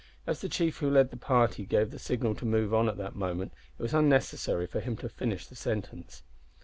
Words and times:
As 0.25 0.41
the 0.41 0.49
chief 0.49 0.77
who 0.79 0.89
led 0.89 1.11
the 1.11 1.15
party 1.15 1.63
gave 1.63 1.91
the 1.91 1.99
signal 1.99 2.33
to 2.37 2.43
move 2.47 2.73
on 2.73 2.89
at 2.89 2.97
that 2.97 3.15
moment 3.15 3.53
it 3.77 3.83
was 3.83 3.93
unnecessary 3.93 4.65
for 4.65 4.79
him 4.79 4.95
to 4.97 5.07
finish 5.09 5.45
the 5.45 5.55
sentence. 5.55 6.23